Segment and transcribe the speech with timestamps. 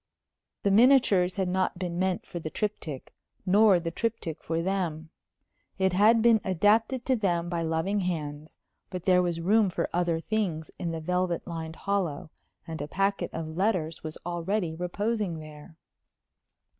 [0.63, 3.13] The miniatures had not been meant for the triptych,
[3.45, 5.11] nor the triptych for them.
[5.77, 8.57] It had been adapted to them by loving hands;
[8.89, 12.31] but there was room for other things in the velvet lined hollow,
[12.65, 15.77] and a packet of letters was already reposing there.